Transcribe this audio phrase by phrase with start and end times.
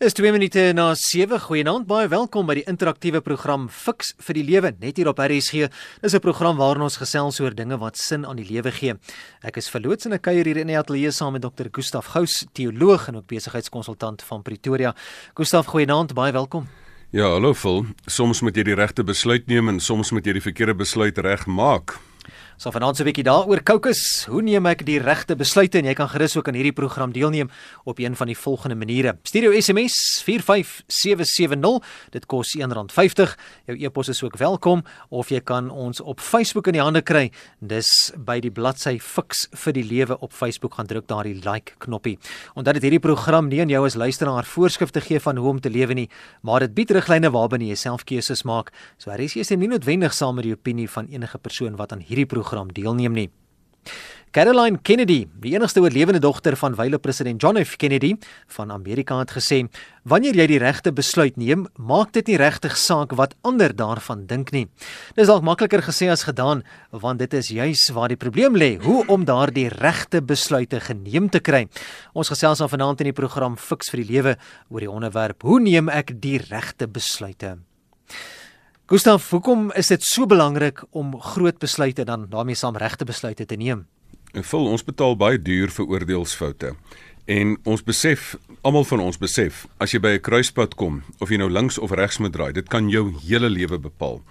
[0.00, 1.36] Is 2 minute na 7.
[1.44, 5.68] Goeienaand, baie welkom by die interaktiewe program Fix vir die Lewe net hier op RSG.
[6.00, 8.94] Dis 'n program waarin ons gesels oor dinge wat sin aan die lewe gee.
[9.44, 11.68] Ek is verloots in 'n kuier hier in die ateljee saam met Dr.
[11.70, 14.94] Gustaf Gous, teoloog en ook besigheidskonsultant van Pretoria.
[15.34, 16.66] Gustaf, goeienaand, baie welkom.
[17.10, 17.84] Ja, hallo Phil.
[18.06, 22.00] Soms moet jy die regte besluit neem en soms moet jy die verkeerde besluit regmaak.
[22.60, 24.26] So vanaand so 'n bietjie daaroor kokes.
[24.28, 27.48] Hoe neem ek die regte besluite en jy kan gerus ook aan hierdie program deelneem
[27.84, 29.16] op een van die volgende maniere.
[29.22, 31.80] Stuur jou SMS 45770.
[32.10, 33.36] Dit kos R1.50.
[33.64, 37.32] Jou e-pos is ook welkom of jy kan ons op Facebook in die hande kry.
[37.60, 42.18] Dis by die bladsy Fix vir die Lewe op Facebook gaan druk daardie like knoppie.
[42.54, 45.70] Onthou dat hierdie program nie aan jou as luisteraar voorskrifte gee van hoe om te
[45.70, 46.10] lewe nie,
[46.42, 48.70] maar dit bied riglyne waarbinne jy self keuses maak.
[48.98, 52.00] So hier is jy nie noodwendig saam met die opinie van enige persoon wat aan
[52.00, 53.30] hierdie program program deelneem nie.
[54.30, 58.12] Caroline Kennedy, die enigste oorlewende dogter van wyle president John F Kennedy
[58.54, 59.66] van Amerika het gesê:
[60.04, 64.52] "Wanneer jy die regte besluit neem, maak dit nie regtig saak wat ander daarvan dink
[64.52, 64.68] nie."
[65.16, 69.04] Dis dalk makliker gesê as gedaan, want dit is juis waar die probleem lê, hoe
[69.08, 71.66] om daardie regte besluite geneem te kry.
[72.14, 74.36] Ons gesels dan vanaand in die program Fix vir die Lewe
[74.68, 77.58] oor die onderwerp: Hoe neem ek die regte besluite?
[78.90, 83.54] Gustav, hoekom is dit so belangrik om groot besluite dan daarmee saam regte besluite te
[83.54, 83.84] neem?
[84.34, 86.72] En vul ons betaal baie duur vir oordeelsfoute.
[87.30, 88.32] En ons besef,
[88.66, 91.94] almal van ons besef, as jy by 'n kruispunt kom of jy nou links of
[91.94, 94.22] regs moet draai, dit kan jou hele lewe bepaal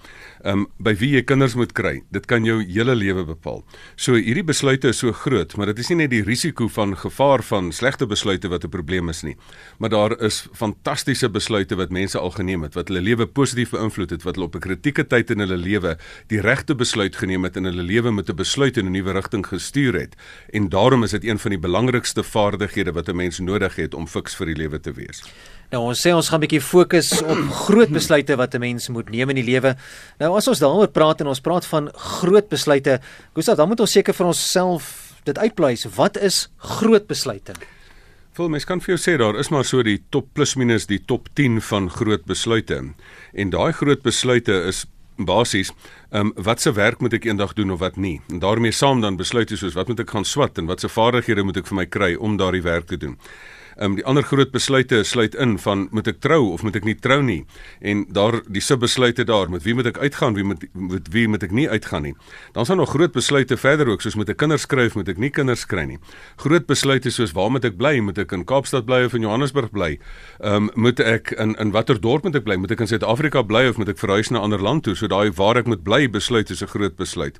[0.45, 2.01] um, by wie jy kinders moet kry.
[2.11, 3.63] Dit kan jou hele lewe bepaal.
[3.95, 7.43] So hierdie besluite is so groot, maar dit is nie net die risiko van gevaar
[7.43, 9.35] van slegte besluite wat 'n probleem is nie,
[9.79, 14.09] maar daar is fantastiese besluite wat mense al geneem het wat hulle lewe positief beïnvloed
[14.09, 17.57] het, wat hulle op 'n kritieke tyd in hulle lewe die regte besluit geneem het
[17.57, 20.15] en hulle lewe met 'n besluit in 'n nuwe rigting gestuur het.
[20.49, 24.07] En daarom is dit een van die belangrikste vaardighede wat 'n mens nodig het om
[24.07, 25.23] fiks vir die lewe te wees.
[25.69, 27.37] Nou ons sê ons gaan 'n bietjie fokus op
[27.69, 29.75] groot besluite wat 'n mens moet neem in die lewe.
[30.19, 32.99] Nou as ons daaroor praat en ons praat van groot besluite,
[33.35, 35.85] Gustav, dan moet ons seker vir onsself dit uitpleis.
[35.95, 37.53] Wat is groot besluite?
[38.33, 41.05] Vol mens kan vir jou sê daar is maar so die top plus minus die
[41.05, 42.93] top 10 van groot besluite.
[43.33, 44.85] En daai groot besluite is
[45.17, 45.71] basies,
[46.11, 48.21] ehm um, wat se werk moet ek eendag doen of wat nie.
[48.29, 51.43] En daarmee saam dan besluite soos wat moet ek gaan swat en wat se vaardighede
[51.43, 53.17] moet ek vir my kry om daardie werk te doen.
[53.79, 56.83] Ehm um, die ander groot besluite sluit in van moet ek trou of moet ek
[56.83, 57.45] nie trou nie.
[57.79, 61.45] En daar die subbesluite daar, met wie moet ek uitgaan, wie moet met wie moet
[61.47, 62.11] ek nie uitgaan nie.
[62.51, 65.21] Dan is daar nog groot besluite verder ook soos moet ek kinders skryf, moet ek
[65.23, 65.99] nie kinders kry nie.
[66.43, 69.71] Groot besluite soos waar moet ek bly, moet ek in Kaapstad bly of in Johannesburg
[69.71, 69.93] bly?
[70.43, 72.59] Ehm um, moet ek in in watter dorp moet ek bly?
[72.59, 74.95] Moet ek in Suid-Afrika bly of moet ek verhuis na 'n ander land toe?
[74.95, 77.39] So daai waar ek moet bly besluit is 'n groot besluit.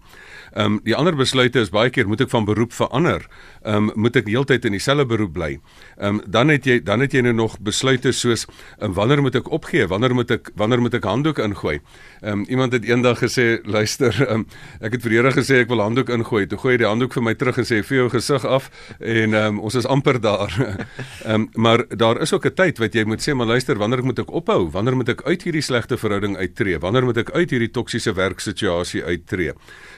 [0.55, 3.27] Ehm um, die ander besluite is baie keer moet ek van beroep verander.
[3.65, 5.59] Ehm um, moet ek heeltyd in dieselfde beroep bly?
[5.99, 8.45] Ehm um, dan het jy dan het jy nou nog besluite soos
[8.79, 9.87] um, wanneer moet ek opgee?
[9.89, 11.79] Wanneer moet ek wanneer moet ek handdoek ingooi?
[12.21, 14.45] Ehm um, iemand het eendag gesê, luister, um,
[14.85, 16.45] ek het vir Here gesê ek wil handdoek ingooi.
[16.47, 18.69] Toe gooi hy die handdoek vir my terug en sê vir jou gesig af
[18.99, 20.53] en ehm um, ons is amper daar.
[20.59, 24.03] Ehm um, maar daar is ook 'n tyd wat jy moet sê, maar luister, wanneer
[24.03, 24.69] moet ek ophou?
[24.71, 26.79] Wanneer moet ek uit hierdie slegte verhouding uittreë?
[26.79, 29.53] Wanneer moet ek uit hierdie toksiese werksituasie uittreë?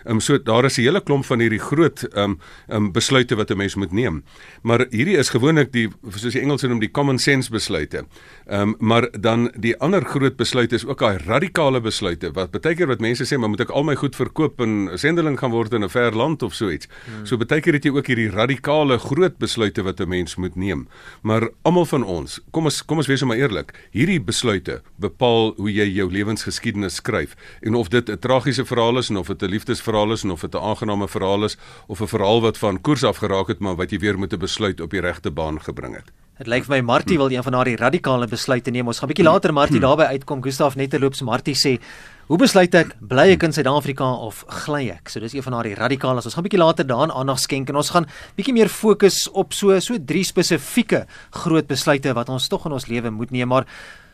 [0.05, 3.35] Ehm um, so daar is 'n hele klomp van hierdie groot ehm um, um, besluite
[3.35, 4.23] wat 'n mens moet neem.
[4.61, 5.89] Maar hierdie is gewoonlik die
[6.21, 8.05] soos die Engelse noem die common sense besluite.
[8.47, 12.75] Ehm um, maar dan die ander groot besluit is ook daai radikale besluite wat baie
[12.75, 15.73] keer wat mense sê maar moet ek al my goed verkoop en sendeling gaan word
[15.73, 16.87] in 'n ver land of so iets.
[17.05, 17.25] Hmm.
[17.25, 20.87] So baie keer het jy ook hierdie radikale groot besluite wat 'n mens moet neem.
[21.21, 25.71] Maar almal van ons, kom ons kom ons wees maar eerlik, hierdie besluite bepaal hoe
[25.71, 29.49] jy jou lewensgeskiedenis skryf en of dit 'n tragiese verhaal is en of dit 'n
[29.49, 33.03] liefdesverhaal is en of dit 'n aangename verhaal is of 'n verhaal wat van koers
[33.03, 35.95] af geraak het maar wat jy weer moet 'n besluit op die regte baan gebring
[35.95, 36.10] het.
[36.41, 38.87] Dit lyk vir my Martie wil een van daardie radikale besluite neem.
[38.89, 40.41] Ons gaan 'n bietjie later Martie daarbey uitkom.
[40.41, 41.79] Gustaf netterloops Martie sê,
[42.25, 45.75] "Hoe besluit ek bly ek in Suid-Afrika of gly ek?" So dis een van daardie
[45.75, 46.15] radikale.
[46.15, 49.53] Ons gaan 'n bietjie later daaraan aandag skenk en ons gaan bietjie meer fokus op
[49.53, 53.47] so so drie spesifieke groot besluite wat ons tog in ons lewe moet neem.
[53.47, 53.67] Maar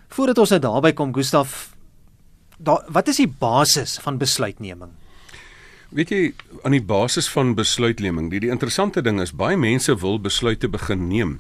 [0.10, 1.76] voordat ons nou daarby kom, Gustaf,
[2.60, 4.90] da, wat is die basis van besluitneming?
[5.92, 6.34] Weet jy
[6.64, 11.08] aan die basis van besluitneming, die die interessante ding is baie mense wil besluite begin
[11.08, 11.40] neem.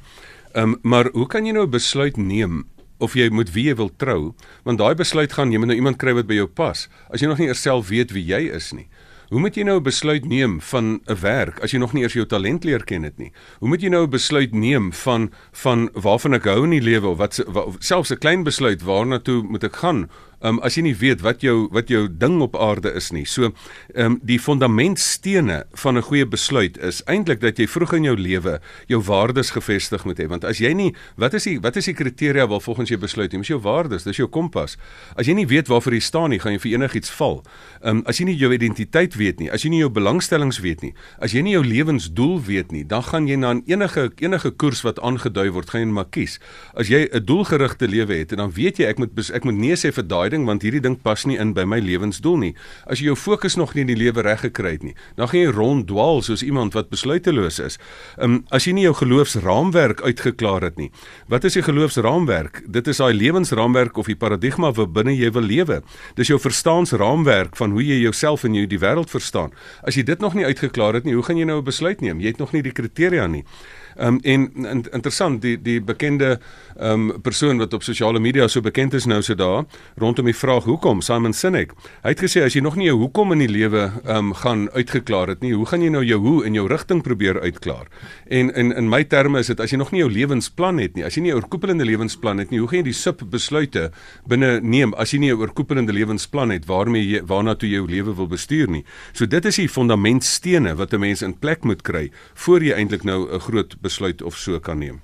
[0.54, 2.66] Ehm um, maar hoe kan jy nou 'n besluit neem
[3.00, 4.34] of jy moet wie jy wil trou?
[4.64, 6.90] Want daai besluit gaan jy moet nou iemand kry wat by jou pas.
[7.10, 8.88] As jy nog nie eers self weet wie jy is nie.
[9.30, 12.14] Hoe moet jy nou 'n besluit neem van 'n werk as jy nog nie eers
[12.14, 13.32] jou talent leer ken het nie?
[13.60, 17.08] Hoe moet jy nou 'n besluit neem van van waarvan ek hou in die lewe
[17.08, 20.10] of wat, wat selfs 'n klein besluit waarna toe moet ek gaan
[20.42, 23.26] um, as jy nie weet wat jou wat jou ding op aarde is nie.
[23.26, 28.04] So ehm um, die fondamentstene van 'n goeie besluit is eintlik dat jy vroeg in
[28.04, 30.28] jou lewe jou waardes gevestig moet hê.
[30.28, 33.32] Want as jy nie wat is die wat is die kriteria waar volgens jy besluit?
[33.32, 34.78] Jy moet jou waardes dis jou kompas.
[35.16, 37.44] As jy nie weet waarvoor jy staan nie gaan jy vir enigiets val.
[37.82, 40.94] Um, as jy nie jou identiteit weet nie as jy nie jou belangstellings weet nie
[41.20, 45.00] as jy nie jou lewensdoel weet nie dan gaan jy na enige enige koers wat
[45.00, 46.40] aangedui word gaan jy maar kies.
[46.76, 49.76] As jy 'n doelgerigte lewe het en dan weet jy ek moet ek moet nee
[49.76, 52.54] sê vir daai ding want hierdie ding pas nie in by my lewensdoel nie.
[52.86, 55.40] As jy jou fokus nog nie in die lewe reg gekry het nie dan gaan
[55.40, 57.78] jy ronddwaal soos iemand wat besluiteloos is.
[58.22, 60.92] Um, as jy nie jou geloofsraamwerk uitgeklaar het nie
[61.28, 62.64] wat is die geloofsraamwerk?
[62.68, 65.82] Dit is daai lewensraamwerk of die paradigma binne jy wil lewe.
[66.16, 69.54] Dis jou verstaansraamwerk van hoe jy jouself en jy die wêreld verstaan.
[69.84, 72.20] As jy dit nog nie uitgeklaar het nie hoe gaan jy nou 'n besluit neem?
[72.20, 73.44] Jy het nog nie die kriteria nie.
[73.44, 76.40] Ehm um, en, en interessant die die bekende
[76.78, 79.66] ehm um, persoon wat op sosiale media so bekend is nou so daar
[79.98, 81.74] rondom die vraag hoekom Simon Sinek.
[82.04, 84.68] Hy het gesê as jy nog nie jou hoekom in die lewe ehm um, gaan
[84.76, 87.88] uitgeklaar het nie, hoe gaan jy nou jou hoe in jou rigting probeer uitklaar?
[88.28, 91.06] En in in my terme is dit as jy nog nie jou lewensplan het nie,
[91.06, 93.92] as jy nie 'n oorkoepelende lewensplan het nie, hoe gaan jy die sub besluite
[94.28, 98.16] binne neem as jy nie 'n oorkoepelende lewensplan het waarmee jy waarna toe jou lewe
[98.16, 98.84] wil bestuur nie?
[99.14, 103.04] So dit is die fondamentstene wat 'n mens in plek moet kry voor jy eintlik
[103.04, 105.02] nou 'n groot besluit of so kan neem.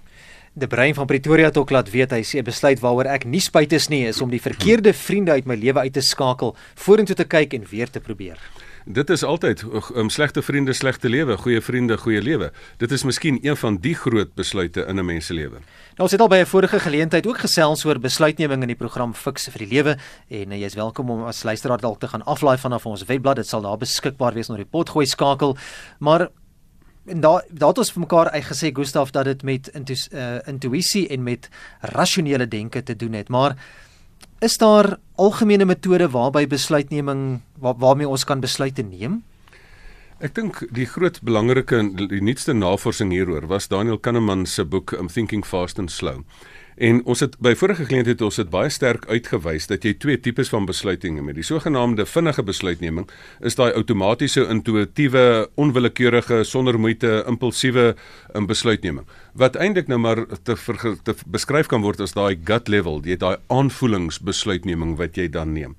[0.53, 3.41] De Brein van Pretoria het ook laat weet hy sê 'n besluit waaroor ek nie
[3.41, 7.15] spyt is nie is om die verkeerde vriende uit my lewe uit te skakel, vorentoe
[7.15, 8.37] te kyk en weer te probeer.
[8.85, 9.63] Dit is altyd
[9.95, 12.51] um, slegte vriende, slegte lewe, goeie vriende, goeie lewe.
[12.77, 15.63] Dit is miskien een van die groot besluite in 'n mens se lewe.
[15.95, 19.13] Nou ons het al by 'n vorige geleentheid ook gesels oor besluitneming in die program
[19.13, 19.97] Fix vir die Lewe
[20.27, 23.35] en uh, jy's welkom om as luisteraar dalk te gaan aflaai vanaf ons webblad.
[23.35, 25.57] Dit sal daar beskikbaar wees onder die potgooi skakel.
[25.99, 26.29] Maar
[27.05, 31.07] en daar daar het ons vir mekaar uitgesê Gustaf dat dit met intu, uh, intuïsie
[31.09, 31.49] en met
[31.81, 33.57] rasionele denke te doen het maar
[34.39, 39.21] is daar algemene metode waarby besluitneming waar, waarmee ons kan besluite neem
[40.23, 45.09] Ek dink die groot belangrike die nuutste navorsing hieroor was Daniel Kahneman se boek I'm
[45.11, 46.23] Thinking Fast and Slow.
[46.77, 50.49] En ons het by vorige geleenthede ons het baie sterk uitgewys dat jy twee tipes
[50.49, 51.37] van besluitneming het.
[51.37, 53.09] Die sogenaamde vinnige besluitneming
[53.41, 57.93] is daai outomatiese, intuïtiewe, onwillekeurige, sonder moeite, impulsiewe
[58.33, 62.69] um, besluitneming wat eintlik nou maar te, ver, te beskryf kan word as daai gut
[62.69, 65.73] level, jy daai aanvoelingsbesluitneming wat jy dan neem.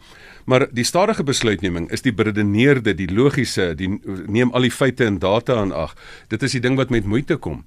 [0.44, 3.88] Maar die stadige besluitneming is die beredeneerde, die logiese, die
[4.26, 5.94] neem al die feite en data aan ag.
[6.28, 7.64] Dit is die ding wat met moeite kom.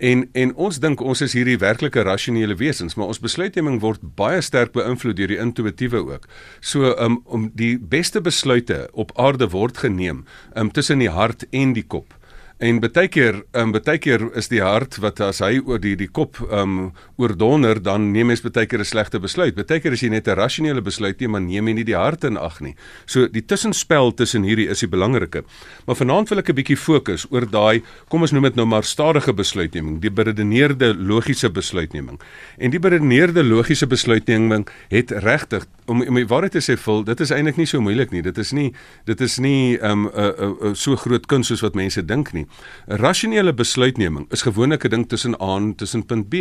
[0.00, 4.40] En en ons dink ons is hierdie werklike rasionele wesens, maar ons besluitneming word baie
[4.40, 6.28] sterk beïnvloed deur die intuïtiewe ook.
[6.60, 10.24] So um, om die beste besluite op aarde word geneem
[10.56, 12.14] um, tussen die hart en die kop.
[12.60, 15.94] En baie keer, ehm um, baie keer is die hart wat as hy oor die
[15.96, 19.54] die kop ehm um, oordonder, dan neem mens baie keer 'n slegte besluit.
[19.56, 22.24] Baie keer is jy net 'n rasionele besluit nie, maar neem jy nie die hart
[22.24, 22.74] in ag nie.
[23.06, 25.42] So die tussenspel tussen hierdie is die belangrike.
[25.86, 28.84] Maar vanaand wil ek 'n bietjie fokus oor daai, kom ons noem dit nou maar
[28.84, 32.20] stadige besluitneming, die beredeneerde logiese besluitneming.
[32.58, 37.20] En die beredeneerde logiese besluitneming het regtig om om die waarheid te sê, vol, dit
[37.20, 38.22] is eintlik nie so moeilik nie.
[38.22, 38.74] Dit is nie
[39.06, 42.04] dit is nie ehm um, 'n uh, uh, uh, so groot kuns soos wat mense
[42.04, 42.46] dink nie.
[42.86, 46.34] Rasionele besluitneming is gewoonlik 'n ding tussen A en tussen punt B.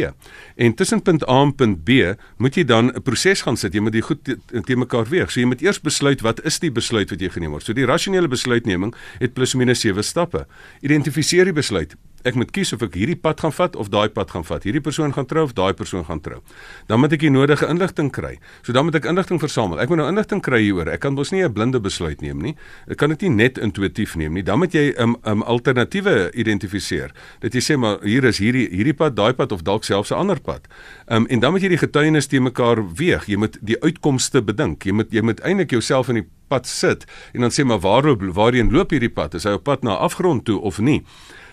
[0.56, 1.90] En tussen punt A en punt B
[2.38, 3.74] moet jy dan 'n proses gaan sit.
[3.74, 5.32] Jy moet dit goed te, te mekaar weeg.
[5.32, 7.64] So jy moet eers besluit wat is die besluit wat jy geneem word.
[7.64, 10.48] So die rasionele besluitneming het plus minus 7 stappe.
[10.82, 14.32] Identifiseer die besluit ek moet kies of ek hierdie pad gaan vat of daai pad
[14.32, 14.64] gaan vat.
[14.64, 16.42] Hierdie persoon gaan trou of daai persoon gaan trou.
[16.88, 18.38] Dan moet ek die nodige inligting kry.
[18.62, 19.80] So dan moet ek inligting versamel.
[19.80, 20.92] Ek moet nou inligting kry hieroor.
[20.92, 22.56] Ek kan mos nie 'n blinde besluit neem nie.
[22.90, 24.44] Ek kan dit nie net intuïtief neem nie.
[24.44, 27.12] Dan moet jy 'n um, 'n um, alternatiewe identifiseer.
[27.40, 30.16] Dat jy sê maar hier is hierdie hierdie pad, daai pad of dalk selfs 'n
[30.16, 30.68] ander pad.
[31.08, 33.26] Um, en dan moet jy die getuienis te mekaar weeg.
[33.28, 34.84] Jy moet die uitkomste bedink.
[34.84, 38.16] Jy moet jy moet eintlik jouself in die pad sit en dan sê maar waar
[38.18, 39.34] waarheen loop hierdie pad?
[39.34, 41.04] Is hy op pad na afgrond toe of nie?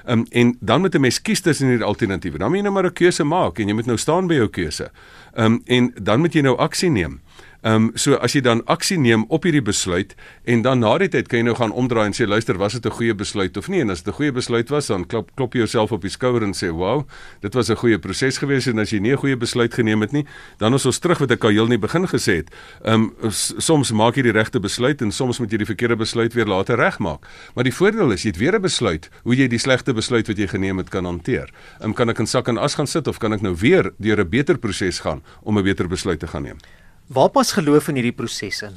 [0.06, 2.38] Um, en dan moet 'n mens kies tussen hierdie alternatiewe.
[2.38, 4.48] Dan moet jy nou maar 'n keuse maak en jy moet nou staan by jou
[4.48, 4.90] keuse.
[5.34, 7.20] Um, en dan moet jy nou aksie neem.
[7.66, 10.12] Ehm um, so as jy dan aksie neem op hierdie besluit
[10.46, 12.87] en dan na die tyd kan jy nou gaan omdraai en sê luister, was dit
[12.87, 13.80] 'n goeie besluit of nie?
[13.80, 16.42] En as dit 'n goeie besluit was, dan klop klop jy jouself op die skouer
[16.42, 17.08] en sê, "Wow,
[17.40, 20.12] dit was 'n goeie proses geweest." En as jy nie 'n goeie besluit geneem het
[20.12, 20.25] nie,
[20.58, 22.50] dan is ons terug wat ek al heel nie begin gesê het.
[22.85, 26.35] Ehm um, soms maak jy die regte besluit en soms moet jy die verkeerde besluit
[26.35, 27.26] weer later regmaak.
[27.54, 30.37] Maar die voordeel is jy het weer 'n besluit hoe jy die slegte besluit wat
[30.38, 31.50] jy geneem het kan hanteer.
[31.80, 33.92] Ehm um, kan ek in sak en as gaan sit of kan ek nou weer
[33.99, 36.58] deur 'n beter proses gaan om 'n beter besluit te gaan neem?
[37.06, 38.75] Waar pas geloof in hierdie proses in?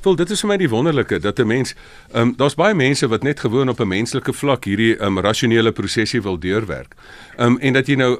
[0.00, 1.74] Wel, dit is vir my die wonderlike dat 'n mens
[2.12, 5.20] ehm um, daar's baie mense wat net gewoon op 'n menslike vlak hierdie ehm um,
[5.20, 6.94] rasionele prosesie wil deurwerk.
[7.36, 8.18] Ehm um, en dat jy nou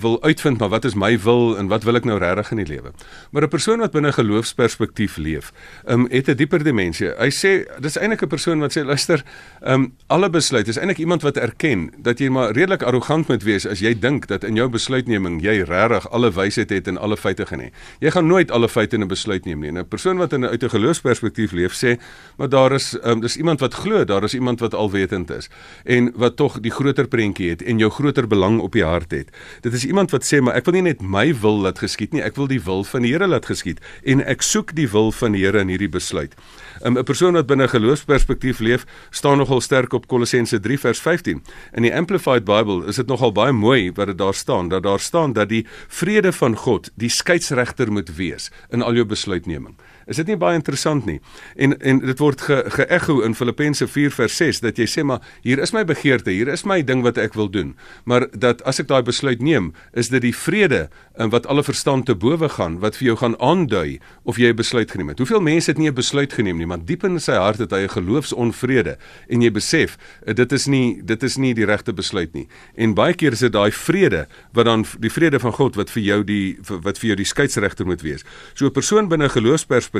[0.00, 2.66] wil uitvind maar wat is my wil en wat wil ek nou regtig in die
[2.66, 2.92] lewe.
[3.30, 5.52] Maar 'n persoon wat binne geloofsperspektief leef,
[5.84, 7.08] ehm um, het 'n dieper dimensie.
[7.08, 9.24] Hy sê dis eintlik 'n persoon wat sê luister,
[9.60, 13.42] ehm um, alle besluite is eintlik iemand wat erken dat jy maar redelik arrogant moet
[13.42, 17.16] wees as jy dink dat in jou besluitneming jy regtig alle wysheid het en alle
[17.16, 17.70] feite genê.
[17.98, 19.70] Jy gaan nooit alle feite in 'n besluit neem nie.
[19.70, 20.68] 'n Persoon wat in 'n uit 'n
[21.10, 21.98] geloofsperspektief leef sê,
[22.36, 25.48] maar daar is um, dis iemand wat glo, daar is iemand wat alwetend is
[25.84, 29.30] en wat tog die groter prentjie het en jou groter belang op die hart het.
[29.62, 32.22] Dit is iemand wat sê, maar ek wil nie net my wil laat geskied nie,
[32.22, 35.34] ek wil die wil van die Here laat geskied en ek soek die wil van
[35.34, 36.36] die Here in hierdie besluit.
[36.80, 41.42] 'n um, persoon wat binne geloofsperspektief leef, staan nogal sterk op Kolossense 3 vers 15.
[41.76, 45.00] In die Amplified Bible is dit nogal baie mooi wat dit daar staan, dat daar
[45.00, 49.76] staan dat die vrede van God die skeieregter moet wees in al jou besluitneming.
[50.10, 51.20] Is dit nie baie interessant nie?
[51.54, 52.86] En en dit word ge
[53.24, 56.64] in Filippense 4 vers 6 dat jy sê maar hier is my begeerte, hier is
[56.66, 57.76] my ding wat ek wil doen.
[58.04, 62.08] Maar dat as ek daai besluit neem, is dit die vrede in wat alle verstand
[62.10, 65.18] te bowe gaan wat vir jou gaan aandui of jy 'n besluit geneem het.
[65.18, 67.86] Hoeveel mense het nie 'n besluit geneem nie, maar diep in sy hart het hy
[67.86, 68.98] 'n geloofsonvrede
[69.28, 72.48] en jy besef eh, dit is nie dit is nie die regte besluit nie.
[72.74, 76.02] En baie keer is dit daai vrede wat dan die vrede van God wat vir
[76.02, 78.24] jou die wat vir jou die skeieregter moet wees.
[78.54, 79.99] So 'n persoon binne 'n geloofsperspektief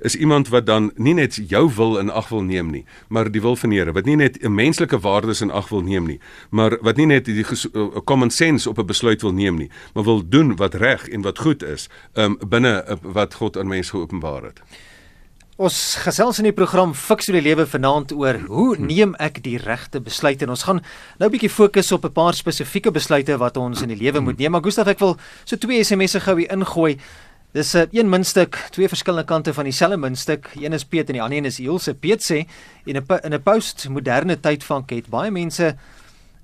[0.00, 3.40] is iemand wat dan nie net jou wil in ag wil neem nie, maar die
[3.40, 6.20] wil van die Here, wat nie net menslike waardes in ag wil neem nie,
[6.50, 10.04] maar wat nie net die eh, common sense op 'n besluit wil neem nie, maar
[10.04, 13.90] wil doen wat reg en wat goed is, um binne uh, wat God aan mense
[13.90, 14.62] geopenbaar het.
[15.60, 19.58] Ons gesels in die program Fix vir die lewe vanaand oor hoe neem ek die
[19.60, 20.80] regte besluite en ons gaan
[21.20, 24.38] nou 'n bietjie fokus op 'n paar spesifieke besluite wat ons in die lewe moet
[24.38, 24.52] neem.
[24.52, 26.96] Maar Gustaf, ek wil so twee SMS'e gou hier ingooi.
[27.52, 30.50] Dis 'n uh, een muntstuk, twee verskillende kante van dieselfde muntstuk.
[30.54, 31.94] Een is Piet en die ander een is Ilse.
[31.94, 32.46] Piet sê
[32.84, 35.76] in 'n in 'n postmoderne tydvank het baie mense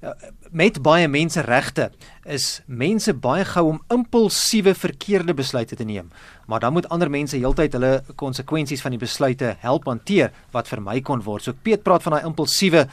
[0.02, 0.10] uh,
[0.50, 1.90] met baie mense regte
[2.24, 6.10] is mense baie gou om impulsiewe verkeerde besluite te neem
[6.46, 11.00] maar dan moet ander mense heeltyd hulle konsekwensies van die besluite help hanteer wat vermy
[11.00, 11.42] kon word.
[11.42, 12.90] So Piet praat van daai impulsiewe eh,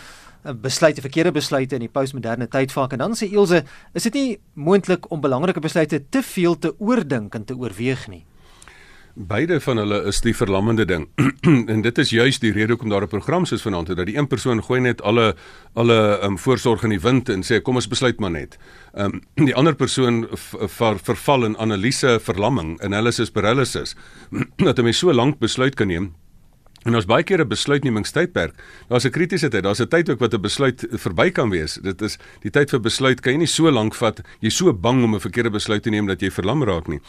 [0.52, 5.10] besluite, verkeerde besluite in die postmoderne tydvak en dan sê Ilse, is dit nie moontlik
[5.12, 8.24] om belangrike besluite te veel te oordink en te oorweeg nie?
[9.14, 11.04] Beide van hulle is die verlammende ding.
[11.74, 14.18] en dit is juis die rede hoekom daar 'n program soos vanaand is dat die
[14.18, 15.36] een persoon gooi net alle
[15.74, 18.58] alle um, voorsorg in die wind en sê kom ons besluit maar net.
[18.94, 20.28] Ehm um, die ander persoon
[20.68, 23.96] ver, verval in analise verlamming, analysis paralysis.
[24.68, 26.14] dat hy so lank besluit kan neem
[26.84, 28.54] En ons baie keer 'n besluitnemingstydperk.
[28.90, 29.64] Daar's 'n kritiese tyd.
[29.64, 31.80] Daar's 'n tyd ook wat 'n besluit verby kan wees.
[31.82, 34.22] Dit is die tyd vir besluit kan jy nie so lank vat.
[34.40, 37.00] Jy's so bang om 'n verkeerde besluit te neem dat jy verlam raak nie.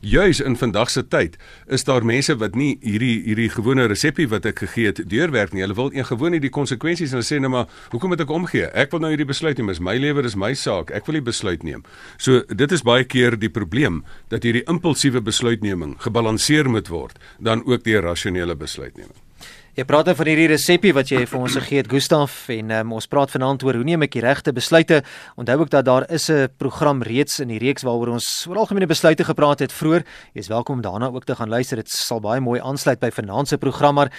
[0.00, 1.36] Juis in vandag se tyd
[1.66, 5.62] is daar mense wat nie hierdie hierdie gewone resepie wat ek gegee het deurwerk nie.
[5.62, 8.30] Hulle wil een gewoon nie die konsekwensies en hulle sê net maar, "Hoekom moet ek
[8.30, 8.66] omgee?
[8.66, 9.66] Ek wil nou hierdie besluit neem.
[9.66, 10.90] Dis my lewe, dis my saak.
[10.90, 11.82] Ek wil die besluit neem."
[12.16, 17.64] So dit is baie keer die probleem dat hierdie impulsiewe besluitneming gebalanseer moet word dan
[17.66, 19.23] ook die rasionele besluitneming.
[19.74, 22.92] Jy praat dan van hierdie resepie wat jy vir ons gegee het Gustaf en um,
[22.94, 25.00] ons praat vanaand oor hoe neem ek die regte besluite.
[25.34, 28.86] Onthou ook dat daar is 'n program reeds in die reeks waaroor ons oor algemene
[28.86, 30.06] besluite gepraat het vroeër.
[30.34, 31.76] Jy is welkom daarna ook te gaan luister.
[31.76, 34.10] Dit sal baie mooi aansluit by vanaand se program maar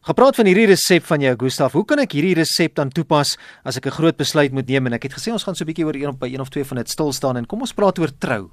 [0.00, 3.76] Gepraat van hierdie resep van jou Gustaf, hoe kan ek hierdie resep dan toepas as
[3.76, 5.84] ek 'n groot besluit moet neem en ek het gesê ons gaan so 'n bietjie
[5.84, 7.98] oor een op by een of twee van dit stil staan en kom ons praat
[7.98, 8.50] oor trou.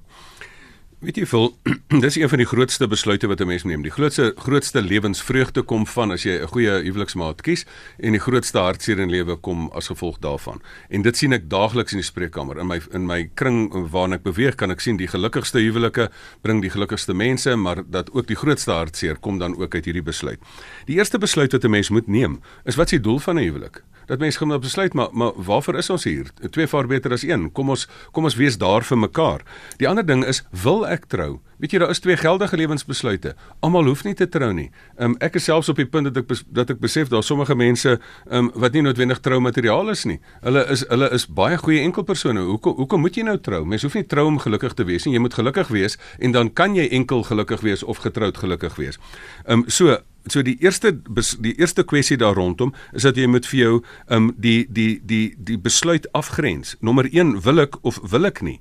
[0.98, 1.52] Weet jy veel,
[2.06, 3.84] dis een van die grootste besluite wat 'n mens neem.
[3.86, 7.66] Die grootste grootste lewensvreugde kom van as jy 'n goeie huweliksmaat kies
[8.00, 10.62] en die grootste hartseer in lewe kom as gevolg daarvan.
[10.90, 12.58] En dit sien ek daagliks in die spreekkamer.
[12.58, 16.10] In my in my kring waarin ek beweeg, kan ek sien die gelukkigste huwelike
[16.42, 20.04] bring die gelukkigste mense, maar dat ook die grootste hartseer kom dan ook uit hierdie
[20.04, 20.40] besluit.
[20.88, 23.44] Die eerste besluit wat 'n mens moet neem, is wat is die doel van 'n
[23.44, 23.84] huwelik?
[24.08, 26.32] dat mense gaan besluit maar maar waarvoor is ons hier?
[26.50, 27.52] Twee vaar beter as een.
[27.52, 29.44] Kom ons kom ons wees daar vir mekaar.
[29.78, 31.40] Die ander ding is wil ek trou?
[31.58, 33.34] Weet jy daar is twee geldige lewensbesluite.
[33.66, 34.68] Almal hoef nie te trou nie.
[35.02, 37.96] Um, ek is selfs op die punt dat ek dat ek besef daar sommige mense
[38.30, 40.20] um, wat nie noodwendig troumateriaal is nie.
[40.44, 42.46] Hulle is hulle is baie goeie enkelpersone.
[42.52, 43.64] Hoekom hoekom moet jy nou trou?
[43.66, 45.16] Mens hoef nie trou om gelukkig te wees nie.
[45.18, 49.02] Jy moet gelukkig wees en dan kan jy enkel gelukkig wees of getroud gelukkig wees.
[49.48, 49.98] Ehm um, so
[50.32, 50.92] so die eerste
[51.40, 53.74] die eerste kwessie daar rondom is dat jy moet vir jou
[54.14, 56.76] um die die die die besluit afgrens.
[56.80, 58.60] Nommer 1 wil ek of wil ek nie.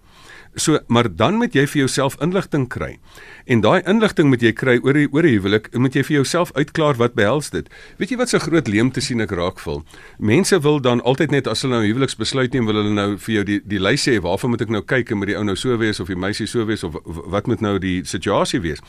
[0.57, 2.95] So, maar dan moet jy vir jouself inligting kry.
[3.45, 6.53] En daai inligting moet jy kry oor die oor die huwelik, moet jy vir jouself
[6.57, 7.69] uitklaar wat behels dit.
[8.01, 9.83] Weet jy wat so groot leemte sien ek raakvol?
[10.17, 13.45] Mense wil dan altyd net as hulle nou huweliksbesluit neem, wil hulle nou vir jou
[13.53, 15.77] die die lys sê waarvoor moet ek nou kyk en moet die ou nou so
[15.77, 18.81] wees of die meisie so wees of wat moet nou die situasie wees.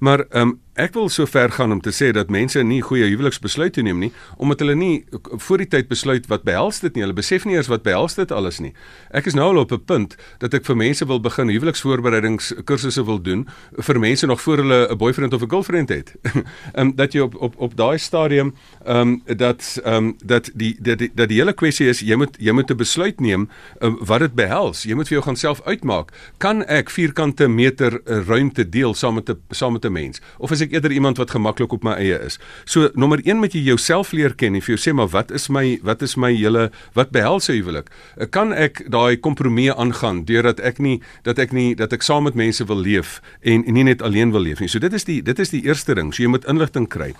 [0.00, 3.04] Maar ehm um, ek wil so ver gaan om te sê dat mense nie goeie
[3.10, 5.04] huweliksbesluite neem nie omdat hulle nie
[5.44, 7.04] voor die tyd besluit wat behels dit nie.
[7.04, 8.72] Hulle besef nie eers wat behels dit alles nie.
[9.12, 13.20] Ek is nou al op 'n punt dat ek vir mense wil begin huweliksvoorbereidingskursusse wil
[13.22, 13.46] doen
[13.88, 16.14] vir mense nog voor hulle 'n boyfriend of 'n girlfriend het.
[16.22, 20.50] Ehm um, dat jy op op op daai stadium ehm um, dat ehm um, dat
[20.54, 23.48] die dat die, dat die hele kwessie is jy moet jy moet 'n besluit neem
[23.80, 24.82] um, wat dit behels.
[24.82, 26.12] Jy moet vir jou gaan self uitmaak.
[26.38, 30.50] Kan ek vierkante meter uh, ruimte deel saam met 'n saam met 'n mens of
[30.50, 32.38] is ek eerder iemand wat gemaklik op my eie is?
[32.64, 35.48] So nommer 1 moet jy jouself leer ken en vir jou sê maar wat is
[35.48, 37.90] my wat is my hele wat behels hy huwelik?
[38.30, 42.34] Kan ek daai kompromie aangaan deurdat ek nie dat ek nie dat ek saam met
[42.34, 44.68] mense wil leef en, en nie net alleen wil leef nie.
[44.68, 46.12] So dit is die dit is die eerste ding.
[46.14, 47.12] So jy moet inligting kry.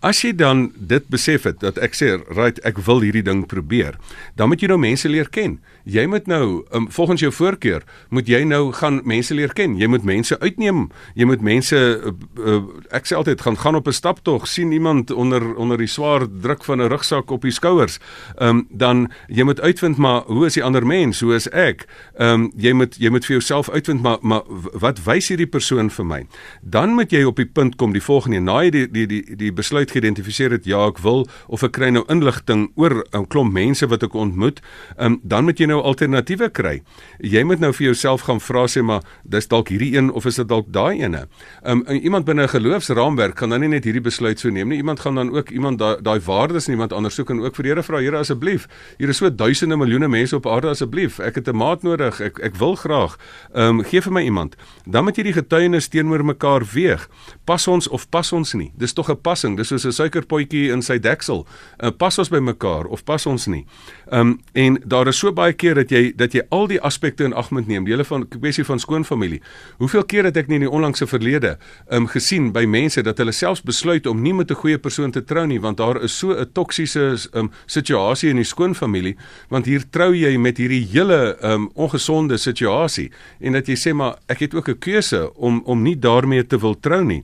[0.00, 3.98] As jy dan dit besef het dat ek sê right ek wil hierdie ding probeer,
[4.36, 5.58] dan moet jy nou mense leer ken.
[5.88, 9.78] Jy moet nou um, volgens jou voorkeur moet jy nou gaan mense leer ken.
[9.80, 10.88] Jy moet mense uitneem.
[11.16, 12.60] Jy moet mense uh, uh,
[12.92, 16.64] ek sê altyd gaan gaan op 'n staptog, sien iemand onder onder die swaar druk
[16.64, 17.98] van 'n rugsak op die skouers.
[18.36, 21.20] Ehm um, dan jy moet uitvind maar hoe is die ander mens?
[21.20, 21.86] Hoe is ek?
[22.18, 24.42] Ehm um, jy moet jy moet vir jouself uitvind maar maar
[24.72, 26.20] wat wys hierdie persoon vir my?
[26.62, 29.52] Dan moet jy op die punt kom die volgende na jy die die die die
[29.52, 33.86] besluit geïdentifiseer het ja, ek wil of ek kry nou inligting oor 'n klomp mense
[33.86, 34.60] wat ek ontmoet.
[34.98, 36.82] Um, dan moet jy nou alternatiewe kry.
[37.20, 40.36] Jy moet nou vir jouself gaan vra sê maar dis dalk hierdie een of is
[40.36, 41.28] dit dalk daai ene?
[41.64, 44.76] Um, iemand binne 'n geloofsraamwerk kan dan nie net hierdie besluit so neem nie.
[44.76, 47.62] Iemand gaan dan ook iemand daai daai waardes in iemand anders soek en ook vir
[47.62, 48.66] die Here vra, Here asseblief,
[48.98, 51.18] hier is so duisende miljoene mense op aarde asseblief.
[51.18, 52.20] Ek het 'n maat nodig.
[52.20, 53.17] Ek ek wil graag.
[53.54, 54.56] Ehm um, gee vir my iemand.
[54.84, 57.08] Dan moet jy die getuienis teenoor mekaar weeg.
[57.44, 58.72] Pas ons of pas ons nie?
[58.76, 59.56] Dis tog 'n passing.
[59.56, 61.46] Dis soos 'n suikerpotjie in sy deksel.
[61.78, 63.66] Uh, pas ons by mekaar of pas ons nie?
[64.10, 67.24] Ehm um, en daar is so baie keer dat jy dat jy al die aspekte
[67.24, 67.84] in ag moet neem.
[67.84, 69.42] Die hele van kwessie van skoonfamilie.
[69.78, 71.58] Hoeveel keer het ek nie in die onlangse verlede
[71.88, 75.10] ehm um, gesien by mense dat hulle selfs besluit om nie met 'n goeie persoon
[75.10, 79.16] te trou nie want daar is so 'n toksiese um, situasie in die skoonfamilie
[79.48, 82.97] want hier trou jy met hierdie hele um, ongesonde situasie
[83.40, 86.58] en dat jy sê maar ek het ook 'n keuse om om nie daarmee te
[86.58, 87.22] wil trou nie.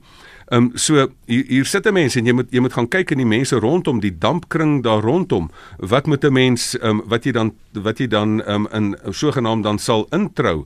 [0.51, 3.11] Ehm um, so hier, hier sit 'n mens en jy moet jy moet gaan kyk
[3.11, 5.49] in die mense rondom die dampkring daar rondom.
[5.77, 9.79] Wat moet 'n mens um, wat jy dan wat jy dan um, in sogenaamd dan
[9.79, 10.65] sal introu.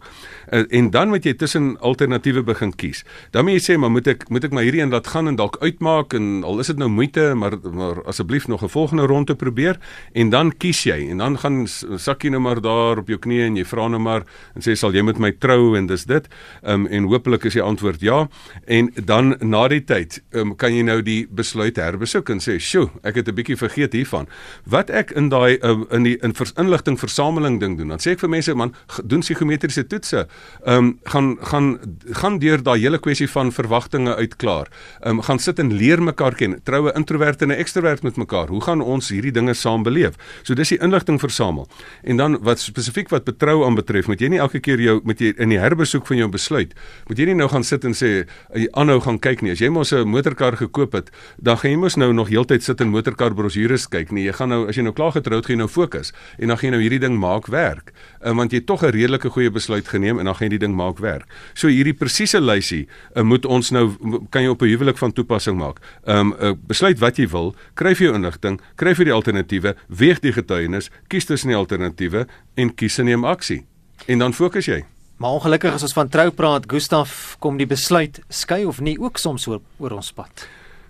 [0.52, 3.04] Uh, en dan moet jy tussen alternatiewe begin kies.
[3.32, 5.36] Dan moet jy sê maar moet ek moet ek maar hierdie een laat gaan en
[5.36, 9.36] dalk uitmaak en al is dit nou moeite maar maar asseblief nog 'n volgende ronde
[9.36, 9.80] probeer
[10.14, 13.46] en dan kies jy en dan gaan sak jy nou maar daar op jou knieë
[13.46, 14.24] en jy vra nou maar
[14.56, 16.28] en sê sal jy met my trou en dis dit.
[16.64, 18.28] Ehm um, en hopelik is die antwoord ja
[18.66, 22.90] en dan na die tyd um, kan jy nou die besluit herbesoek en sê, "Sjoe,
[23.04, 24.28] ek het 'n bietjie vergeet hiervan."
[24.66, 28.20] Wat ek in daai um, in die in inligting versameling ding doen, dan sê ek
[28.20, 30.28] vir mense, "Man, doen psigometriese toetse.
[30.66, 31.80] Ehm um, gaan gaan
[32.12, 34.68] gaan deur daai hele kwessie van verwagtinge uitklaar.
[35.02, 36.60] Ehm um, gaan sit en leer mekaar ken.
[36.64, 38.48] Troue introvert en 'n ekstrovert met mekaar.
[38.48, 41.68] Hoe gaan ons hierdie dinge saam beleef?" So dis die inligting versamel.
[42.04, 45.34] En dan wat spesifiek wat betrou aanbetref, moet jy nie elke keer jou met jy
[45.38, 46.74] in die herbesoek van jou besluit,
[47.08, 48.28] moet jy nie nou gaan sit en sê,
[48.72, 50.08] "Aanhou gaan kyk nie." As jy mos 'n
[50.40, 54.12] motorkar gekoop het, dan gaan jy mos nou nog heeltyd sit en motorkar brosjures kyk
[54.12, 54.26] nie.
[54.28, 56.70] Jy gaan nou as jy nou klaar getroud gaan jy nou fokus en dan gaan
[56.70, 57.92] jy nou hierdie ding maak werk.
[58.24, 60.76] Uh, want jy tog 'n redelike goeie besluit geneem en dan gaan jy die ding
[60.76, 61.28] maak werk.
[61.54, 63.98] So hierdie presiese lysie uh, moet ons nou
[64.32, 65.80] kan jy op 'n huwelik van toepassing maak.
[66.06, 70.20] Um uh, besluit wat jy wil, kry vir jou inligting, kry vir die alternatiewe, weeg
[70.20, 73.66] die getuienis, kies tussen die alternatiewe en kies en neem aksie.
[74.08, 74.86] En dan fokus jy.
[75.20, 79.20] Maar ongelukkig as ons van trou praat, Gustaf, kom die besluit skei of nie ook
[79.20, 80.46] soms oor, oor ons pad.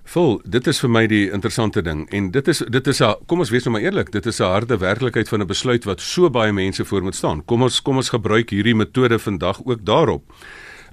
[0.09, 3.39] Vol, dit is vir my die interessante ding en dit is dit is 'n kom
[3.39, 6.29] ons wees nou maar eerlik, dit is 'n harde werklikheid van 'n besluit wat so
[6.29, 7.45] baie mense voor moet staan.
[7.45, 10.23] Kom ons kom ons gebruik hierdie metode vandag ook daarop.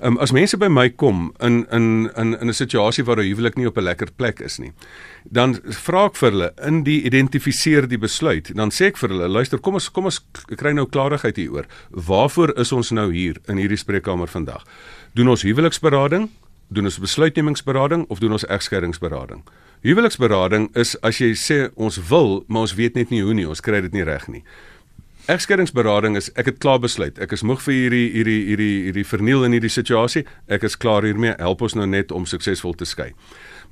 [0.03, 3.57] Um, as mense by my kom in in in in 'n situasie waar 'n huwelik
[3.57, 4.73] nie op 'n lekker plek is nie,
[5.25, 8.55] dan vra ek vir hulle in die identifiseer die besluit.
[8.55, 10.21] Dan sê ek vir hulle, luister, kom ons kom ons
[10.57, 11.67] kry nou klarigheid hieroor.
[11.91, 14.65] Waarvoor is ons nou hier in hierdie spreekkamer vandag?
[15.15, 16.31] Doen ons huweliksberading?
[16.69, 19.43] Doen ons besluitnemingsberading of doen ons egskeidingsberading?
[19.83, 23.61] Huweliksberading is as jy sê ons wil, maar ons weet net nie hoe nie, ons
[23.61, 24.43] kry dit nie reg nie.
[25.27, 27.17] Egskeidingsberading is ek het klaar besluit.
[27.19, 30.23] Ek is moeg vir hierdie hierdie hierdie hierdie verniel in hierdie situasie.
[30.47, 31.35] Ek is klaar hiermee.
[31.43, 33.09] Help ons nou net om suksesvol te skei.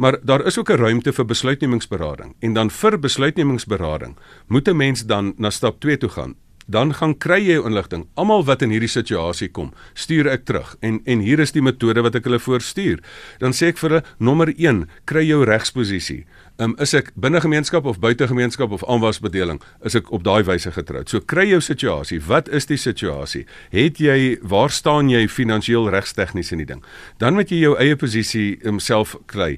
[0.03, 2.35] Maar daar is ook 'n ruimte vir besluitnemingsberading.
[2.43, 4.17] En dan vir besluitnemingsberading
[4.49, 6.35] moet 'n mens dan na stap 2 toe gaan.
[6.67, 8.07] dan gaan kry jy inligting.
[8.15, 12.03] Almal wat in hierdie situasie kom, stuur ek terug en en hier is die metode
[12.05, 13.03] wat ek hulle voorstuur.
[13.43, 16.25] Dan sê ek vir hulle nommer 1, kry jou regsposisie.
[16.63, 20.71] Um, is ek binne gemeenskap of buite gemeenskap of aanwasbedeling is ek op daai wyse
[20.71, 21.11] getroud.
[21.11, 22.21] So kry jou situasie.
[22.23, 23.43] Wat is die situasie?
[23.73, 26.85] Het jy waar staan jy finansiëel regstegnies in die ding?
[27.19, 29.57] Dan moet jy jou eie posisie homself um, kry.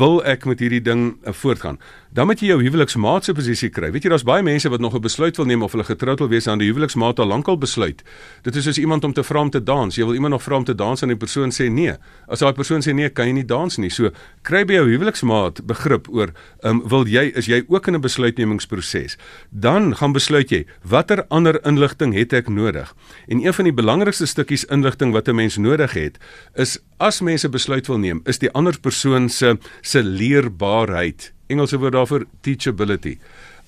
[0.00, 1.78] Wil ek met hierdie ding uh, voortgaan?
[2.12, 3.88] Dan moet jy jou huweliksmaat se posisie kry.
[3.92, 6.28] Weet jy daar's baie mense wat nog 'n besluit wil neem of hulle getroud wil
[6.28, 8.02] wees aan die huweliksmaat al lankal besluit.
[8.42, 9.94] Dit is soos iemand om te vra om te dans.
[9.94, 11.94] Jy wil iemand nog vra om te dans en die persoon sê nee.
[12.28, 13.90] As daai persoon sê nee, kan jy nie dans nie.
[13.90, 14.10] So
[14.42, 19.16] kry by jou huweliksmaat begrip oor um, wil jy is jy ook in 'n besluitnemingsproses.
[19.50, 22.94] Dan gaan besluit jy watter ander inligting het ek nodig.
[23.28, 26.18] En een van die belangrikste stukkies inligting wat 'n mens nodig het
[26.54, 31.92] is as mense besluit wil neem, is die ander persoon se se leerbaarheid Engelse woord
[31.92, 33.18] daarvoor teachability.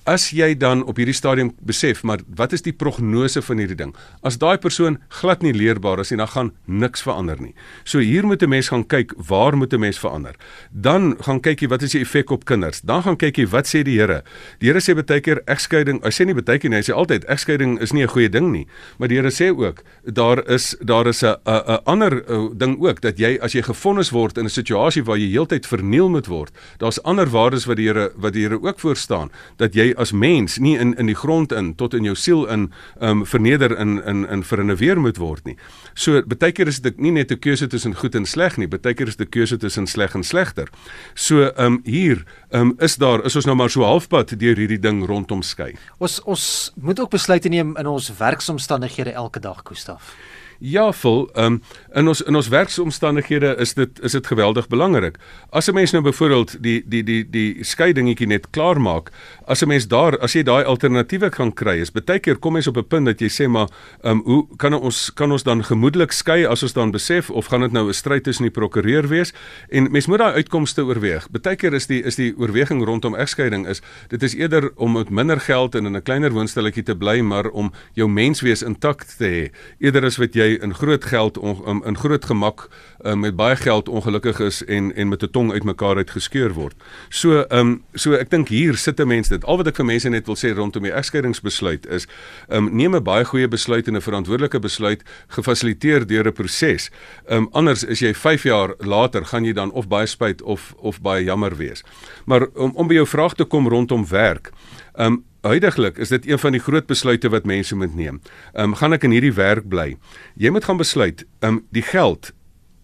[0.05, 3.93] As jy dan op hierdie stadium besef, maar wat is die prognose van hierdie ding?
[4.21, 7.55] As daai persoon glad nie leerbaar is nie, dan gaan niks verander nie.
[7.89, 10.35] So hier moet 'n mens gaan kyk, waar moet 'n mens verander?
[10.69, 12.81] Dan gaan kyk jy wat is die effek op kinders?
[12.81, 14.23] Dan gaan kyk jy wat sê die Here?
[14.59, 17.25] Die Here sê baie keer egskeiding, hy sê nie baie keer nie, hy sê altyd
[17.25, 18.67] egskeiding is nie 'n goeie ding nie.
[18.99, 23.01] Maar die Here sê ook daar is daar is 'n 'n ander a, ding ook
[23.01, 26.51] dat jy as jy gefonnis word in 'n situasie waar jy heeltyd verniel moet word,
[26.77, 30.11] daar's ander waardes wat die Here wat die Here ook voor staan dat jy as
[30.11, 34.03] mens nie in in die grond in tot in jou siel in um verneder in
[34.03, 35.57] in in verinneweer moet word nie.
[35.93, 38.93] So baie keer is dit nie net 'n keuse tussen goed en sleg nie, baie
[38.93, 40.67] keer is dit 'n keuse tussen sleg en slegter.
[41.13, 45.05] So um hier um is daar is ons nou maar so halfpad deur hierdie ding
[45.05, 45.75] rondom skei.
[45.99, 50.15] Ons ons moet ook besluite neem in ons werksomstandighede elke dag, Gustaf.
[50.59, 51.29] Ja, vol.
[51.33, 51.61] Ehm um,
[51.93, 55.17] in ons in ons werksomstandighede is dit is dit geweldig belangrik.
[55.49, 59.11] As 'n mens nou byvoorbeeld die die die die skeidingetjie net klaar maak,
[59.45, 62.67] as 'n mens daar as jy daai alternatiewe kan kry, is baie keer kom mens
[62.67, 63.67] op 'n punt dat jy sê maar
[64.03, 67.45] ehm um, hoe kan ons kan ons dan gemoedelik skei as ons dan besef of
[67.45, 69.33] gaan dit nou 'n stryd tussen die prokureur wees?
[69.69, 71.27] En mens moet daai uitkomste oorweeg.
[71.31, 75.09] Baie keer is die is die oorweging rondom egskeiding is dit is eerder om met
[75.09, 79.25] minder geld en in 'n kleiner woonstelletjie te bly, maar om jou menswees intact te
[79.25, 82.67] hê, eerder as wat jy jy in groot geld in, in groot gemak
[83.05, 86.75] um, met baie geld ongelukkig is en en met 'n tong uitmekaar uitgeskeur word.
[87.09, 89.45] So ehm um, so ek dink hier sit 'n mens dit.
[89.45, 92.07] Al wat ek vir mense net wil sê rondom die egskeidingsbesluit is
[92.49, 96.91] ehm um, neem 'n baie goeie besluit en 'n verantwoordelike besluit gefasiliteer deur 'n proses.
[97.27, 100.73] Ehm um, anders is jy 5 jaar later gaan jy dan of baie spyt of
[100.77, 101.83] of baie jammer wees.
[102.25, 104.51] Maar om om by jou vraag te kom rondom werk.
[104.97, 108.21] Ehm um, Huidiglik is dit een van die groot besluite wat mense moet neem.
[108.53, 109.97] Ehm um, gaan ek in hierdie werk bly?
[110.35, 112.33] Jy moet gaan besluit, ehm um, die geld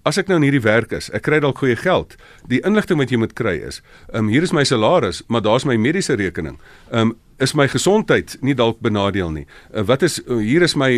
[0.02, 2.16] As ek nou in hierdie werk is, ek kry dalk goeie geld.
[2.50, 5.66] Die inligting wat jy moet kry is, ehm um, hier is my salaris, maar daar's
[5.66, 6.58] my mediese rekening.
[6.90, 9.46] Ehm um, is my gesondheid nie dalk benadeel nie.
[9.74, 10.90] Uh, wat is uh, hier is my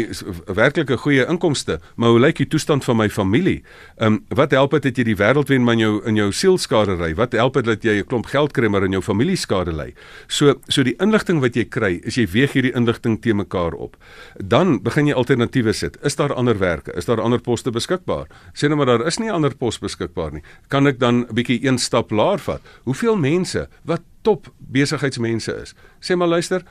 [0.45, 3.61] werklike goeie inkomste, maar hoe lyk die toestand van my familie?
[3.97, 6.29] Ehm um, wat help dit dat jy die wêreld wen maar in jou in jou
[6.31, 7.13] siel skade ry?
[7.15, 9.93] Wat help dit dat jy 'n klomp geld kry maar in jou familie skade ly?
[10.27, 13.97] So so die inligting wat jy kry, is jy weeg hierdie inligting te mekaar op.
[14.37, 15.97] Dan begin jy alternatiewe sit.
[16.03, 16.91] Is daar ander werke?
[16.97, 18.27] Is daar ander poste beskikbaar?
[18.53, 20.43] Sê nou maar daar is nie ander pos beskikbaar nie.
[20.67, 22.61] Kan ek dan 'n bietjie een stap laer vat?
[22.83, 25.75] Hoeveel mense wat top besigheidsmense is.
[25.99, 26.63] Sê maar luister,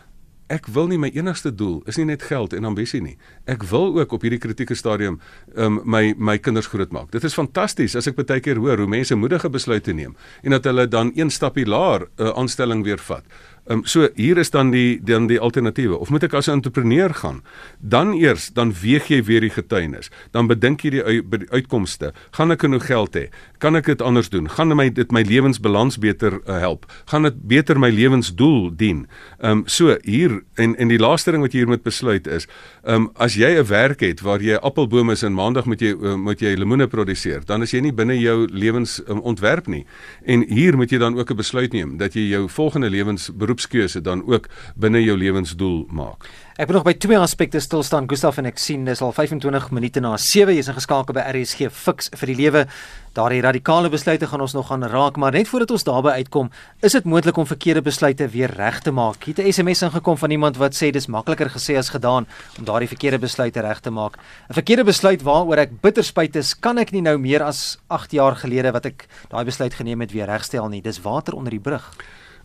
[0.53, 3.15] ek wil nie my enigste doel is nie net geld en ambisie nie.
[3.49, 5.19] Ek wil ook op hierdie kritieke stadium
[5.57, 7.11] um, my my kinders grootmaak.
[7.15, 10.69] Dit is fantasties as ek baie keer hoor hoe mense moedige besluite neem en dat
[10.69, 13.25] hulle dan een stappie laer 'n uh, eh, aanstelling weer vat.
[13.65, 15.99] Ehm um, so hier is dan die dan die alternatiewe.
[15.99, 17.43] Of moet ek as 'n entrepreneur gaan?
[17.79, 20.11] Dan eers dan weeg jy weer die getuienis.
[20.31, 22.13] Dan bedink jy die, uit, die uitkomste.
[22.31, 23.29] Gaan ek genoeg geld hê?
[23.59, 24.51] Kan ek dit anders doen?
[24.51, 26.87] Gaan my dit my lewensbalans beter uh, help?
[27.05, 29.07] Gaan dit beter my lewensdoel dien?
[29.39, 32.49] Ehm um, so hier en en die laaste ding wat jy hier moet besluit is,
[32.83, 35.95] ehm um, as jy 'n werk het waar jy appelbome is en maandag moet jy
[35.95, 39.87] uh, moet jy lemoene produseer, dan is jy nie binne jou lewens um, ontwerp nie.
[40.27, 44.01] En hier moet jy dan ook 'n besluit neem dat jy jou volgende lewens beroepskeuse
[44.01, 46.29] dan ook binne jou lewensdoel maak.
[46.61, 49.71] Ek wil nog by twee aspekte stil staan Gustaf en ek sien dis al 25
[49.73, 52.65] minute na 7 jy's ingeskakel by RSG Fix vir die lewe.
[53.17, 56.93] Daardie radikale besluite gaan ons nog gaan raak, maar net voordat ons daarby uitkom, is
[56.97, 59.25] dit moontlik om verkeerde besluite weer reg te maak.
[59.25, 62.27] Hier het 'n SMS ingekom van iemand wat sê dis makliker gesê as gedaan
[62.59, 64.17] om daardie verkeerde besluite reg te maak.
[64.49, 68.13] 'n Verkeerde besluit waaroor ek bitter spyt is, kan ek nie nou meer as 8
[68.13, 70.83] jaar gelede wat ek daai besluit geneem het weer regstel nie.
[70.83, 71.91] Dis water onder die brug.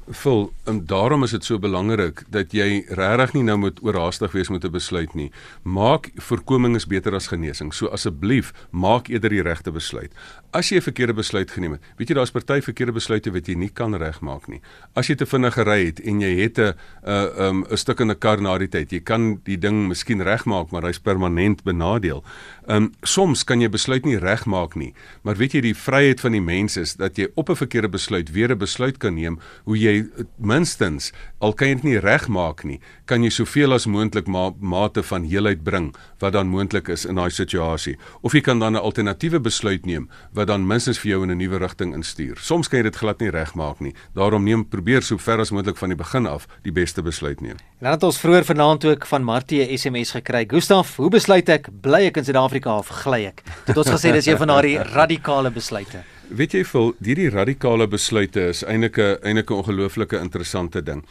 [0.07, 4.47] Vul, en daarom is dit so belangrik dat jy regtig nie nou moet oorhaastig wees
[4.49, 5.31] met 'n besluit nie.
[5.63, 7.73] Maak voorkoming is beter as genesing.
[7.73, 10.11] So asseblief, maak eerder die regte besluit.
[10.51, 13.55] As jy 'n verkeerde besluit geneem het, weet jy daar's party verkeerde besluite wat jy
[13.55, 14.61] nie kan regmaak nie.
[14.95, 16.75] As jy te vinnig gery het en jy het 'n 'n
[17.07, 20.21] uh, um, 'n stuk in 'n kar na die tyd, jy kan die ding miskien
[20.21, 22.23] regmaak, maar hy's permanent benadeel.
[22.67, 24.93] Um soms kan jy besluit nie regmaak nie,
[25.23, 28.31] maar weet jy die vryheid van die mens is dat jy op 'n verkeerde besluit
[28.31, 29.96] weer 'n besluit kan neem hoe jy
[30.37, 35.03] minstens al kan jy dit nie regmaak nie, kan jy soveel as moontlik ma mate
[35.05, 37.95] van heelheid bring wat dan moontlik is in daai situasie.
[38.21, 41.37] Of jy kan dan 'n alternatiewe besluit neem wat dan minstens vir jou in 'n
[41.37, 42.37] nuwe rigting instuur.
[42.37, 43.93] Soms kan jy dit glad nie regmaak nie.
[44.15, 47.57] Daarom neem probeer so ver as moontlik van die begin af die beste besluit neem.
[47.79, 50.45] En dan het ons vroeër vanaand ook van Martie 'n SMS gekry.
[50.47, 51.69] Gustaf, hoe besluit ek?
[51.81, 53.43] Bly ek in Suid-Afrika of gly ek?
[53.65, 56.16] Dit ons gesê dis een van daardie radikale besluite.
[56.27, 61.03] Weet jy vir hierdie radikale besluite is eintlik 'n eintlik 'n ongelooflike interessante ding.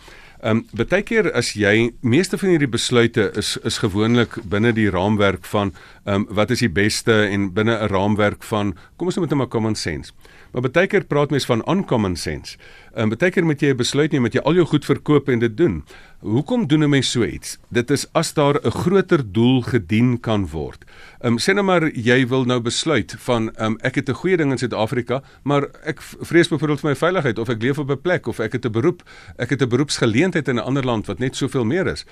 [0.43, 4.91] Ehm um, baie keer as jy meeste van hierdie besluite is is gewoonlik binne die
[4.91, 5.73] raamwerk van
[6.07, 9.39] ehm um, wat is die beste en binne 'n raamwerk van kom ons noem dit
[9.39, 10.13] maar common sense.
[10.53, 12.57] Maar baie keer praat mense van uncommon sense.
[12.95, 15.29] Ehm um, baie keer moet jy 'n besluit neem met jy al jou goed verkoop
[15.29, 15.85] en dit doen.
[16.21, 17.59] Hoekom doen 'n mens so iets?
[17.69, 20.85] Dit is as daar 'n groter doel gedien kan word.
[21.21, 24.15] Ehm um, sê nou maar jy wil nou besluit van ehm um, ek het 'n
[24.15, 27.91] goeie ding in Suid-Afrika, maar ek vrees byvoorbeeld vir my veiligheid of ek leef op
[27.91, 29.03] 'n plek of ek het 'n beroep,
[29.37, 32.07] ek het 'n beroepsgeleentheid in 'n ander land wat net soveel meer is.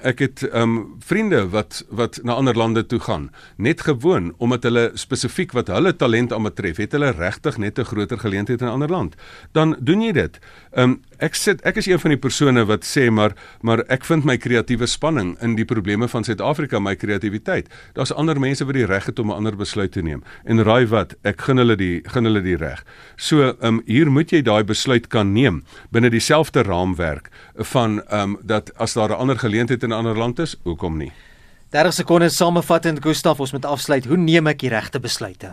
[0.00, 4.62] Ek het ehm um, vriende wat wat na ander lande toe gaan, net gewoon omdat
[4.62, 8.70] hulle spesifiek wat hulle talent aanbetref, het hulle regtig net 'n groter geleentheid in 'n
[8.70, 9.16] ander land.
[9.52, 10.38] Dan doen jy dit.
[10.76, 14.24] Um, ek sit ek is een van die persone wat sê maar maar ek vind
[14.24, 17.68] my kreatiewe spanning in die probleme van Suid-Afrika, my kreatiwiteit.
[17.94, 20.22] Daar's ander mense wat die reg het om 'n ander besluit te neem.
[20.44, 22.84] En raai wat, ek gun hulle die gun hulle die reg.
[23.16, 28.20] So, ehm um, hier moet jy daai besluit kan neem binne dieselfde raamwerk van ehm
[28.20, 31.12] um, dat as daar 'n ander geleentheid in 'n ander land is, hoekom nie?
[31.70, 34.06] 30 sekondes samevattend Gustaf, ons moet afsluit.
[34.08, 35.50] Hoe neem ek die regte besluite?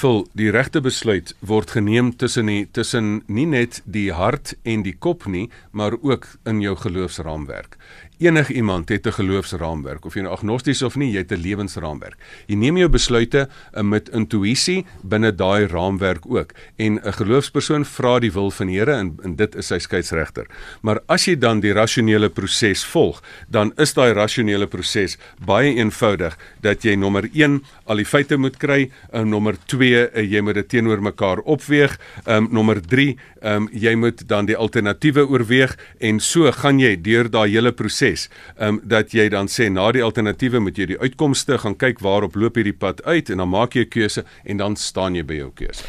[0.00, 4.94] Vol die regte besluit word geneem tussen die tussen nie net die hart en die
[4.96, 7.76] kop nie, maar ook in jou geloofsraamwerk.
[8.18, 12.16] Enig iemand het 'n geloofsraamwerk of jy nou agnosties of nie, jy het 'n lewensraamwerk.
[12.46, 16.52] Jy neem jou besluite uh, met intuïsie binne daai raamwerk ook.
[16.76, 20.46] En 'n geloofspersoon vra die wil van Here en, en dit is sy skeieregter.
[20.82, 26.36] Maar as jy dan die rasionele proses volg, dan is daai rasionele proses baie eenvoudig
[26.60, 30.54] dat jy nommer 1 al die feite moet kry, en nommer 2 uh, jy moet
[30.54, 36.20] dit teenoor mekaar opweeg, um, nommer 3 um, jy moet dan die alternatiewe oorweeg en
[36.20, 38.28] so gaan jy deur daai hele proses proses.
[38.56, 42.00] Ehm um, dat jy dan sê na die alternatiewe moet jy die uitkomste gaan kyk
[42.00, 45.24] waarop loop hierdie pad uit en dan maak jy 'n keuse en dan staan jy
[45.24, 45.84] by jou keuse.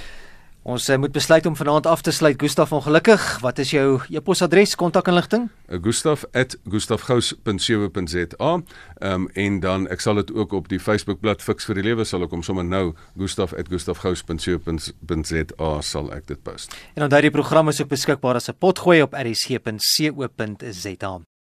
[0.64, 2.42] Ons uh, moet besluit om vanaand af te sluit.
[2.42, 5.50] Gustaf, ongelukkig, wat is jou e-posadres, kontakinligting?
[5.68, 8.38] Uh, gustaf@gustafgous.co.za.
[8.38, 8.64] Ehm
[9.00, 12.24] um, en dan ek sal dit ook op die Facebookblad Fix vir die Lewe sal
[12.24, 16.76] ek hom sommer nou gustaf@gustafgous.co.za sal ek dit post.
[16.94, 21.20] En onthou die program is ook beskikbaar as 'n potgooi op rsc.co.za.